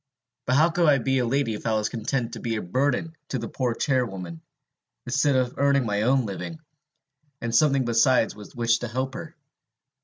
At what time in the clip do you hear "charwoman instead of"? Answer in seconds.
3.75-5.59